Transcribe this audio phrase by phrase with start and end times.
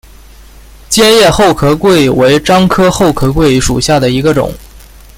[0.89, 4.51] 尖叶厚壳桂为樟科厚壳桂属下的一个种。